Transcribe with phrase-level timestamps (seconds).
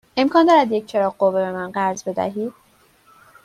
[0.17, 2.53] امکان دارد یک چراغ قوه به من قرض بدهید؟